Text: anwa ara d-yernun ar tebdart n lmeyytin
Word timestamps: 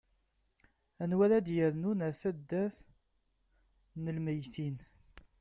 anwa 1.01 1.23
ara 1.25 1.45
d-yernun 1.45 2.03
ar 2.07 2.13
tebdart 2.21 2.77
n 4.03 4.05
lmeyytin 4.15 4.75